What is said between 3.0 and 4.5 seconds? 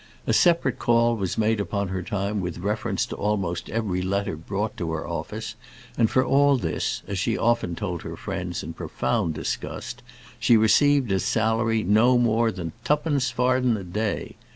to almost every letter